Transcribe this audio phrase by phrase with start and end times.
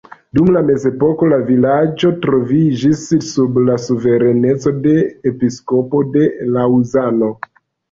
[0.37, 4.97] Dum mezepoko la vilaĝo troviĝis sub la suvereneco de
[5.35, 6.27] episkopo de
[6.59, 7.33] Laŭzano.